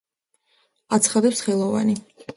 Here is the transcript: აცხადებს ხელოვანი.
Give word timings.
აცხადებს 0.99 1.45
ხელოვანი. 1.49 1.99